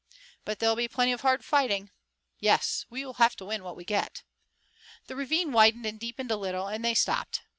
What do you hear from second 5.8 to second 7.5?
and deepened a little, and they stopped.